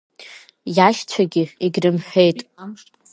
Иашьцәагьы 0.77 1.43
егьрымҳәеит. 1.65 2.39